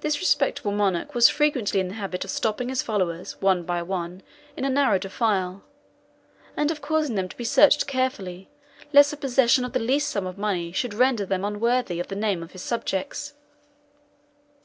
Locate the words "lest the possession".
8.92-9.64